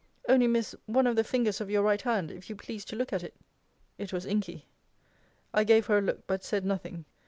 Only, 0.27 0.47
Miss, 0.47 0.73
one 0.87 1.05
of 1.05 1.15
the 1.15 1.23
fingers 1.23 1.61
of 1.61 1.69
your 1.69 1.83
right 1.83 2.01
hand, 2.01 2.31
if 2.31 2.49
you 2.49 2.55
please 2.55 2.83
to 2.85 2.95
look 2.95 3.13
at 3.13 3.21
it. 3.21 3.35
It 3.99 4.11
was 4.11 4.25
inky. 4.25 4.65
I 5.53 5.63
gave 5.63 5.85
her 5.85 5.99
a 5.99 6.01
look; 6.01 6.25
but 6.25 6.43
said 6.43 6.65
nothing. 6.65 7.05